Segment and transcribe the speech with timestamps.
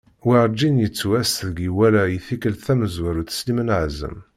[0.27, 4.17] Werğin yettu ass deg iwala i tikelt tamezwarut Sliman Azem.